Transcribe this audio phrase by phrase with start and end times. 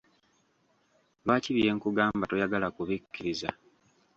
[1.23, 3.49] Lwaki bye nkugamba toyagala kubikkiriza?